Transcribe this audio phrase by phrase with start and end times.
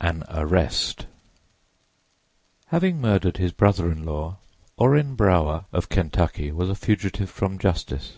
[0.00, 1.08] AN ARREST
[2.66, 4.36] HAVING murdered his brother in law,
[4.76, 8.12] Orrin Brower of Kentucky was a fugitive from justice.